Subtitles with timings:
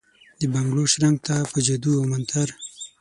[0.39, 2.47] دبنګړو شرنګ ته، په جادو اومنتر،